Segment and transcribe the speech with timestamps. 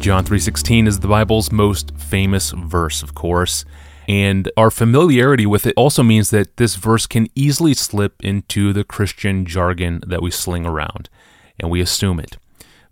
[0.00, 3.66] John 3:16 is the Bible's most famous verse, of course,
[4.08, 8.82] and our familiarity with it also means that this verse can easily slip into the
[8.82, 11.10] Christian jargon that we sling around
[11.58, 12.38] and we assume it.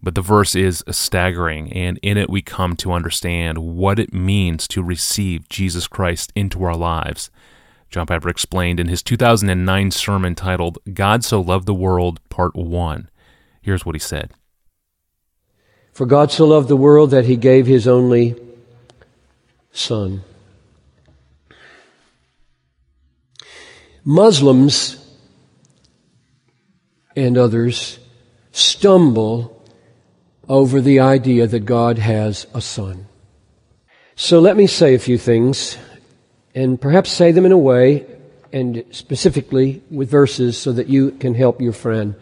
[0.02, 4.68] But the verse is staggering, and in it we come to understand what it means
[4.68, 7.30] to receive Jesus Christ into our lives.
[7.88, 13.08] John Piper explained in his 2009 sermon titled God So Loved the World, Part 1.
[13.62, 14.30] Here's what he said
[15.98, 18.36] For God so loved the world that he gave his only
[19.72, 20.22] Son.
[24.04, 25.04] Muslims
[27.16, 27.98] and others
[28.52, 29.60] stumble
[30.48, 33.08] over the idea that God has a son.
[34.14, 35.76] So let me say a few things
[36.54, 38.06] and perhaps say them in a way
[38.52, 42.14] and specifically with verses so that you can help your friend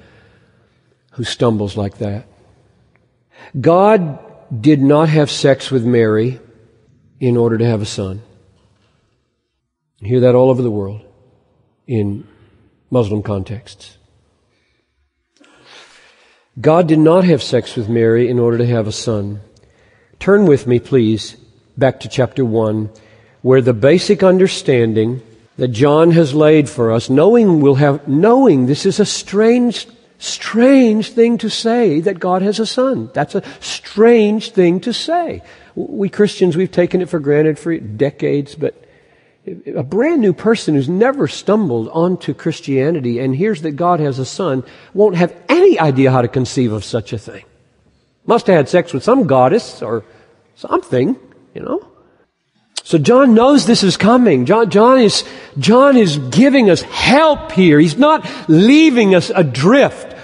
[1.11, 2.27] who stumbles like that.
[3.61, 4.19] God
[4.61, 6.41] did not have sex with Mary
[7.21, 8.23] in order to have a son.
[10.01, 11.03] You hear that all over the world
[11.87, 12.27] in
[12.91, 13.97] Muslim contexts.
[16.61, 19.41] God did not have sex with Mary in order to have a son.
[20.19, 21.37] Turn with me, please,
[21.77, 22.91] back to chapter 1,
[23.43, 25.23] where the basic understanding
[25.57, 29.87] that John has laid for us, knowing we'll have, knowing this is a strange,
[30.19, 33.11] strange thing to say that God has a son.
[33.13, 35.43] That's a strange thing to say.
[35.75, 38.83] We Christians, we've taken it for granted for decades, but
[39.75, 44.25] a brand new person who's never stumbled onto Christianity and hears that God has a
[44.25, 47.45] son won't have any idea how to conceive of such a thing.
[48.25, 50.05] Must have had sex with some goddess or
[50.57, 51.17] something,
[51.55, 51.87] you know.
[52.87, 54.47] So John knows this is coming.
[54.47, 55.25] John, John is,
[55.59, 57.81] John is giving us help here.
[57.81, 60.17] He's not leaving us adrift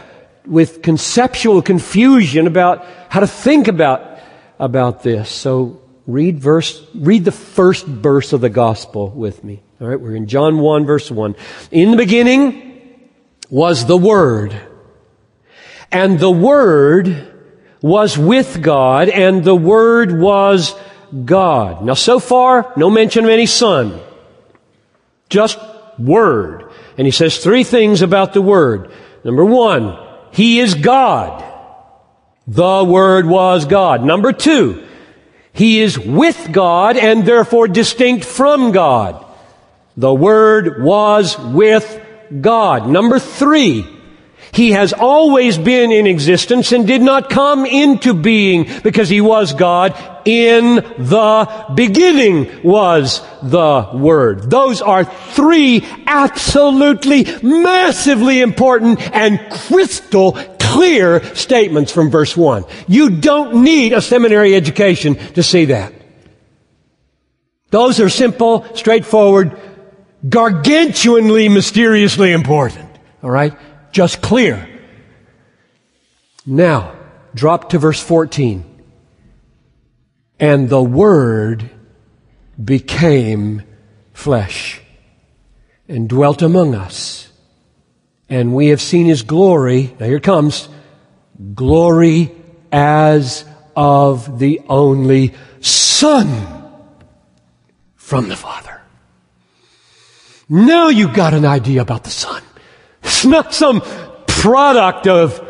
[0.46, 4.20] with conceptual confusion about how to think about,
[4.60, 5.28] about this.
[5.28, 9.60] So read verse, read the first verse of the gospel with me.
[9.80, 11.34] All right, we're in John 1 verse 1.
[11.72, 13.10] In the beginning
[13.50, 14.56] was the Word.
[15.90, 17.28] And the Word
[17.82, 20.76] was with God, and the Word was
[21.24, 21.84] God.
[21.84, 24.00] Now so far, no mention of any Son.
[25.28, 25.58] Just
[25.98, 26.70] Word.
[26.96, 28.90] And he says three things about the Word.
[29.24, 29.98] Number one,
[30.32, 31.44] He is God.
[32.46, 34.04] The Word was God.
[34.04, 34.86] Number two,
[35.52, 39.24] he is with God and therefore distinct from God.
[39.96, 42.00] The Word was with
[42.40, 42.88] God.
[42.88, 43.86] Number three,
[44.52, 49.54] He has always been in existence and did not come into being because He was
[49.54, 49.96] God.
[50.26, 54.50] In the beginning was the Word.
[54.50, 62.64] Those are three absolutely massively important and crystal clear statements from verse 1.
[62.88, 65.94] You don't need a seminary education to see that.
[67.70, 69.58] Those are simple, straightforward,
[70.26, 72.90] gargantuanly, mysteriously important.
[73.22, 73.54] All right?
[73.92, 74.68] Just clear.
[76.44, 76.96] Now,
[77.34, 78.64] drop to verse 14.
[80.40, 81.70] And the Word
[82.62, 83.62] became
[84.12, 84.80] flesh
[85.88, 87.32] and dwelt among us
[88.32, 89.94] and we have seen his glory.
[90.00, 90.66] Now here comes.
[91.54, 92.32] Glory
[92.72, 93.44] as
[93.76, 96.72] of the only Son
[97.94, 98.80] from the Father.
[100.48, 102.42] Now you've got an idea about the Son.
[103.12, 103.82] It's not some
[104.26, 105.46] product of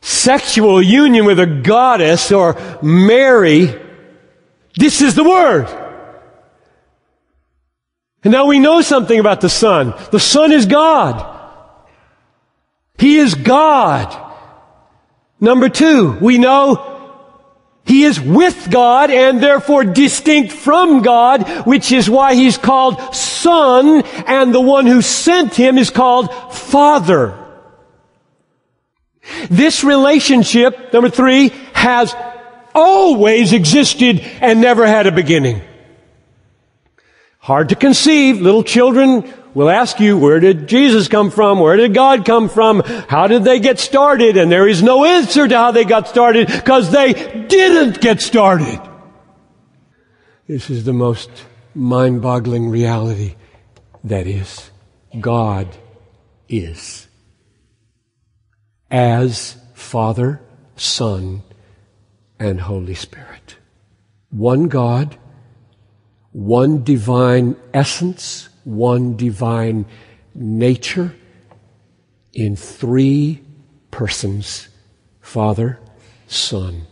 [0.00, 3.78] sexual union with a goddess or Mary.
[4.74, 5.68] This is the Word.
[8.24, 9.92] And now we know something about the Son.
[10.12, 11.22] The Son is God.
[12.96, 14.18] He is God.
[15.40, 16.93] Number two, we know
[17.86, 24.02] he is with God and therefore distinct from God, which is why he's called Son,
[24.26, 27.38] and the one who sent him is called Father.
[29.50, 32.14] This relationship, number three, has
[32.74, 35.62] always existed and never had a beginning.
[37.44, 38.40] Hard to conceive.
[38.40, 41.60] Little children will ask you, where did Jesus come from?
[41.60, 42.80] Where did God come from?
[42.80, 44.38] How did they get started?
[44.38, 48.80] And there is no answer to how they got started because they didn't get started.
[50.48, 51.28] This is the most
[51.74, 53.34] mind-boggling reality
[54.04, 54.70] that is
[55.20, 55.68] God
[56.48, 57.06] is.
[58.90, 60.40] As Father,
[60.76, 61.42] Son,
[62.38, 63.56] and Holy Spirit.
[64.30, 65.18] One God,
[66.34, 69.86] one divine essence, one divine
[70.34, 71.14] nature
[72.32, 73.40] in three
[73.92, 74.68] persons
[75.20, 75.78] Father,
[76.26, 76.86] Son,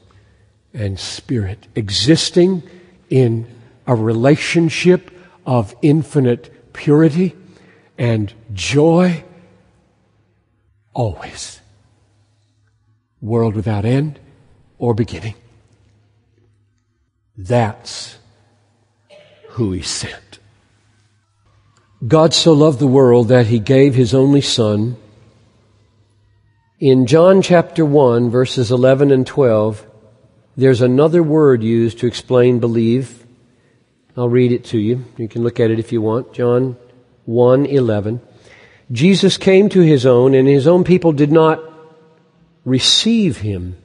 [0.73, 2.63] and spirit, existing
[3.11, 3.47] in
[3.87, 5.11] a relationship
[5.45, 7.37] of infinite purity
[7.99, 9.25] and joy
[10.95, 11.61] always.
[13.21, 14.21] World without end
[14.79, 15.35] or beginning.
[17.37, 18.19] That's
[19.53, 20.39] who he sent.
[22.07, 24.97] God so loved the world that he gave his only son.
[26.81, 29.87] In John chapter 1, verses 11 and 12,
[30.57, 33.25] there's another word used to explain believe.
[34.17, 35.05] I'll read it to you.
[35.17, 36.33] You can look at it if you want.
[36.33, 36.77] John
[37.27, 38.21] 1 11.
[38.91, 41.63] Jesus came to his own, and his own people did not
[42.65, 43.77] receive him.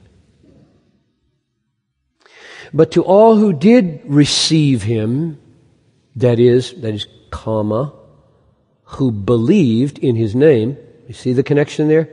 [2.74, 5.40] But to all who did receive him,
[6.18, 7.92] that is, that is, comma,
[8.84, 10.76] who believed in his name,
[11.06, 12.08] you see the connection there?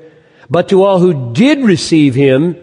[0.49, 2.61] But to all who did receive him,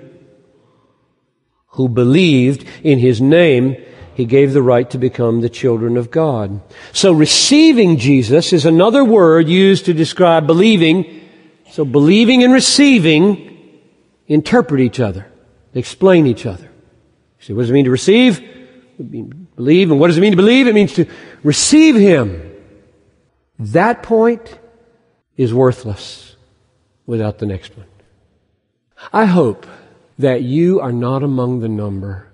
[1.68, 3.76] who believed in his name,
[4.14, 6.60] he gave the right to become the children of God.
[6.92, 11.28] So receiving Jesus is another word used to describe believing.
[11.70, 13.80] So believing and receiving
[14.26, 15.26] interpret each other.
[15.74, 16.70] Explain each other.
[17.40, 18.40] See, what does it mean to receive?
[19.56, 19.90] Believe.
[19.90, 20.66] And what does it mean to believe?
[20.66, 21.06] It means to
[21.42, 22.50] receive Him.
[23.58, 24.58] That point
[25.36, 26.36] is worthless
[27.06, 27.86] without the next one.
[29.12, 29.66] I hope
[30.18, 32.28] that you are not among the number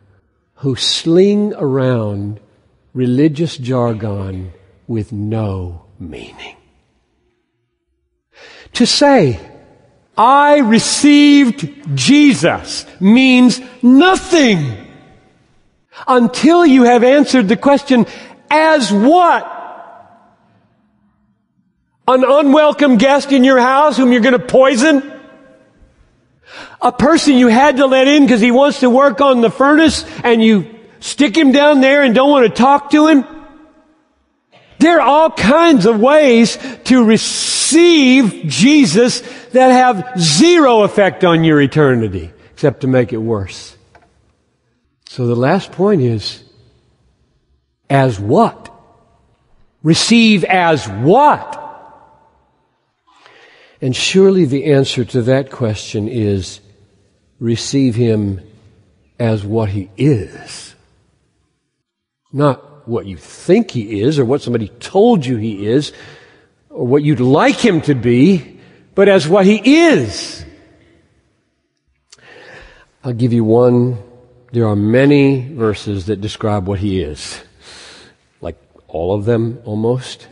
[0.56, 2.40] who sling around
[2.92, 4.52] religious jargon
[4.86, 6.56] with no meaning.
[8.74, 9.40] To say,
[10.16, 14.88] I received Jesus means nothing
[16.06, 18.06] until you have answered the question,
[18.50, 19.54] as what?
[22.06, 25.12] An unwelcome guest in your house whom you're going to poison?
[26.80, 30.04] A person you had to let in because he wants to work on the furnace
[30.24, 33.24] and you stick him down there and don't want to talk to him?
[34.78, 41.60] There are all kinds of ways to receive Jesus that have zero effect on your
[41.60, 43.76] eternity, except to make it worse.
[45.08, 46.44] So the last point is,
[47.90, 48.74] as what?
[49.82, 51.58] Receive as what?
[53.80, 56.60] And surely the answer to that question is
[57.38, 58.40] receive him
[59.18, 60.74] as what he is.
[62.32, 65.92] Not what you think he is or what somebody told you he is
[66.70, 68.58] or what you'd like him to be,
[68.94, 70.44] but as what he is.
[73.04, 74.02] I'll give you one.
[74.52, 77.42] There are many verses that describe what he is.
[78.88, 80.26] All of them almost.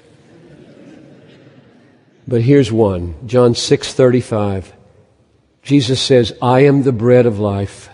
[2.27, 3.15] But here's one.
[3.27, 4.73] John 6:35.
[5.63, 7.89] Jesus says, "I am the bread of life.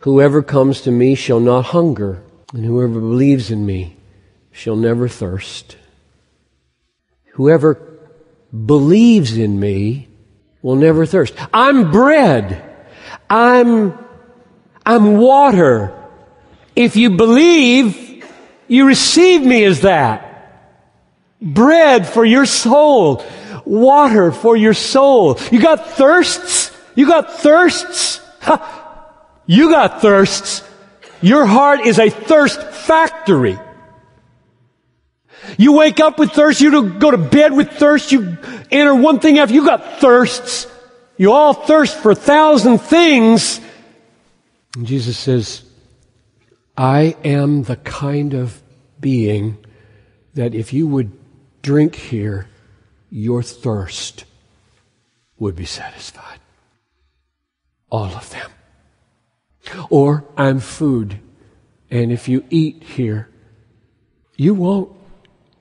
[0.00, 2.22] Whoever comes to me shall not hunger,
[2.52, 3.96] and whoever believes in me
[4.52, 5.76] shall never thirst.
[7.32, 7.78] Whoever
[8.64, 10.08] believes in me
[10.62, 11.34] will never thirst.
[11.52, 12.62] I'm bread.
[13.28, 13.98] I'm
[14.84, 15.92] I'm water.
[16.76, 18.05] If you believe,
[18.68, 20.32] you receive me as that.
[21.40, 23.24] Bread for your soul.
[23.64, 25.38] Water for your soul.
[25.50, 26.70] You got thirsts?
[26.94, 28.20] You got thirsts?
[29.46, 30.62] you got thirsts.
[31.20, 33.58] Your heart is a thirst factory.
[35.58, 38.36] You wake up with thirst, you go to bed with thirst, you
[38.70, 40.66] enter one thing after, you got thirsts.
[41.16, 43.60] You all thirst for a thousand things.
[44.76, 45.62] And Jesus says,
[46.76, 48.62] I am the kind of
[49.00, 49.58] being
[50.34, 51.12] that if you would
[51.62, 52.48] drink here,
[53.10, 54.24] your thirst
[55.38, 56.38] would be satisfied.
[57.90, 58.50] All of them.
[59.90, 61.18] Or I'm food,
[61.90, 63.28] and if you eat here,
[64.36, 64.92] you won't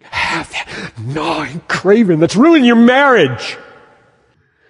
[0.02, 3.58] have that gnawing craving that's ruining your marriage.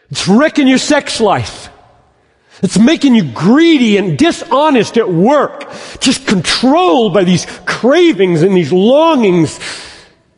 [0.09, 1.69] It's wrecking your sex life.
[2.63, 5.69] It's making you greedy and dishonest at work,
[5.99, 9.59] just controlled by these cravings and these longings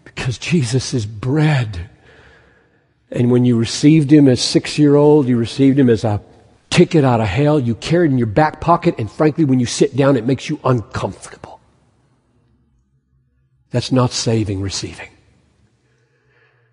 [0.03, 1.89] because Jesus is bread.
[3.11, 6.21] And when you received him as six year old, you received him as a
[6.69, 7.59] ticket out of hell.
[7.59, 10.49] You carry it in your back pocket, and frankly, when you sit down, it makes
[10.49, 11.59] you uncomfortable.
[13.69, 15.09] That's not saving, receiving.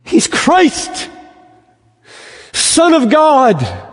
[0.05, 1.11] He's Christ,
[2.53, 3.93] Son of God.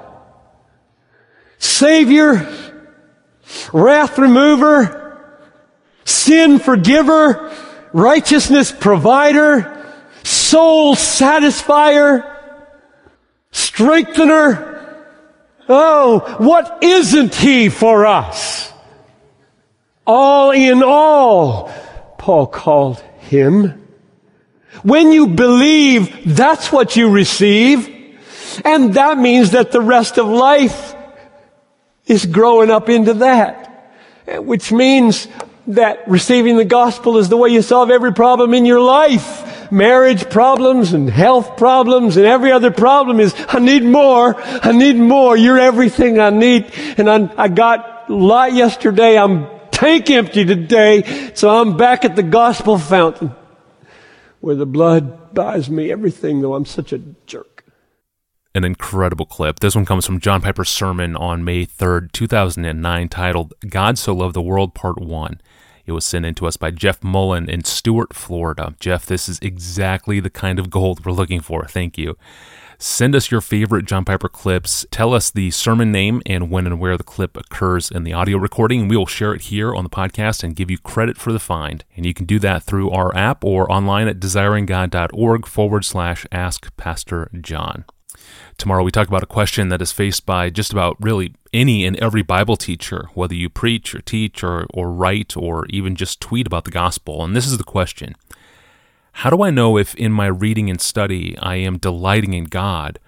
[1.61, 2.53] Savior,
[3.71, 5.17] wrath remover,
[6.03, 7.55] sin forgiver,
[7.93, 12.29] righteousness provider, soul satisfier,
[13.51, 14.67] strengthener.
[15.69, 18.71] Oh, what isn't He for us?
[20.11, 21.71] all in all,
[22.17, 23.87] Paul called him.
[24.83, 27.89] When you believe, that's what you receive.
[28.65, 30.93] And that means that the rest of life
[32.11, 33.69] is growing up into that.
[34.27, 35.27] Which means
[35.67, 39.71] that receiving the gospel is the way you solve every problem in your life.
[39.71, 44.35] Marriage problems and health problems and every other problem is, I need more.
[44.37, 45.37] I need more.
[45.37, 46.71] You're everything I need.
[46.97, 49.17] And I, I got a lot yesterday.
[49.17, 51.31] I'm tank empty today.
[51.33, 53.33] So I'm back at the gospel fountain
[54.41, 57.50] where the blood buys me everything, though I'm such a jerk.
[58.53, 59.61] An incredible clip.
[59.61, 64.35] This one comes from John Piper's sermon on May 3rd, 2009, titled God So Loved
[64.35, 65.39] the World, Part 1.
[65.85, 68.75] It was sent in to us by Jeff Mullen in Stuart, Florida.
[68.81, 71.65] Jeff, this is exactly the kind of gold we're looking for.
[71.65, 72.17] Thank you.
[72.77, 74.85] Send us your favorite John Piper clips.
[74.91, 78.37] Tell us the sermon name and when and where the clip occurs in the audio
[78.37, 81.31] recording, and we will share it here on the podcast and give you credit for
[81.31, 81.85] the find.
[81.95, 86.75] And you can do that through our app or online at desiringgod.org forward slash ask
[86.75, 87.85] Pastor John.
[88.57, 91.97] Tomorrow, we talk about a question that is faced by just about really any and
[91.97, 96.47] every Bible teacher, whether you preach or teach or, or write or even just tweet
[96.47, 97.23] about the gospel.
[97.23, 98.15] And this is the question
[99.13, 102.99] how do I know if in my reading and study I am delighting in God,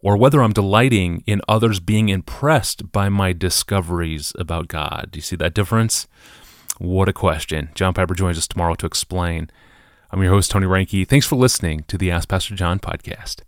[0.00, 5.08] or whether I'm delighting in others being impressed by my discoveries about God?
[5.12, 6.06] Do you see that difference?
[6.78, 7.70] What a question.
[7.74, 9.50] John Piper joins us tomorrow to explain.
[10.10, 11.08] I'm your host, Tony Reinke.
[11.08, 13.42] Thanks for listening to the Ask Pastor John podcast.